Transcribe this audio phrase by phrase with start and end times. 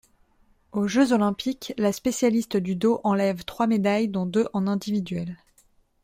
[0.71, 5.37] Aux Jeux olympiques, la spécialiste du dos enlève trois médailles dont deux en individuel.